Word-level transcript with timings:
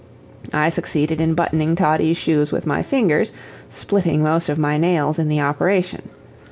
I 0.51 0.69
succeeded 0.69 1.21
in 1.21 1.35
buttoning 1.35 1.75
Toddie's 1.75 2.17
shoes 2.17 2.51
with 2.51 2.65
my 2.65 2.81
fingers, 2.81 3.31
splitting 3.69 4.23
most 4.23 4.49
of 4.49 4.57
my 4.57 4.75
nails 4.79 5.19
in 5.19 5.29
the 5.29 5.41
operation. 5.41 6.09